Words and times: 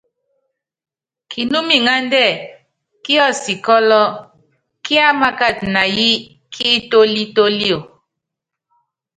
Kinúmiŋándɛ́ 1.31 2.27
kiɔ́sikɔ́lɔ, 3.03 4.01
kiámákat 4.83 5.59
na 5.73 5.83
yí 5.95 6.09
ki 6.53 6.63
itólítólio. 6.77 7.77